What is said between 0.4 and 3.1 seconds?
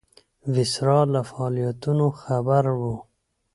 ویسرا له فعالیتونو خبر وو.